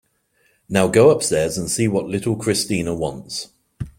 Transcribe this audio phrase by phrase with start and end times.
[0.67, 3.49] Now go upstairs and see what little Christina wants.